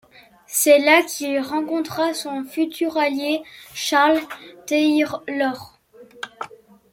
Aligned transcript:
C'est 0.47 0.79
là 0.79 1.03
qu'il 1.03 1.39
rencontra 1.39 2.15
son 2.15 2.43
futur 2.43 2.97
allié, 2.97 3.43
Charles 3.75 4.19
Taylor. 4.65 5.77